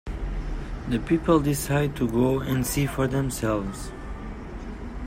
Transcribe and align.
The 0.89 0.97
people 0.97 1.39
decide 1.39 1.95
to 1.97 2.09
go 2.09 2.39
and 2.39 2.65
see 2.65 2.87
for 2.87 3.07
themselves. 3.07 3.91